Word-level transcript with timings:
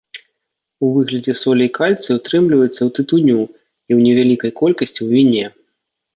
У 0.85 0.87
выглядзе 0.95 1.35
солей 1.41 1.69
кальцыю 1.79 2.15
утрымліваецца 2.21 2.77
ў 2.77 2.89
тытуню 2.97 3.37
і 3.89 3.91
ў 3.99 4.01
невялікай 4.09 4.51
колькасці 4.63 4.95
ў 5.05 5.21
віне. 5.21 5.45